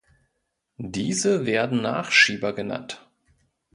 [0.79, 3.07] Diese werden Nachschieber genannt.